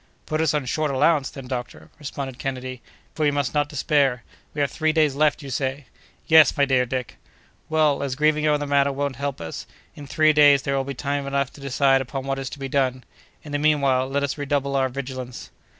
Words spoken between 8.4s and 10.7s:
over the matter won't help us, in three days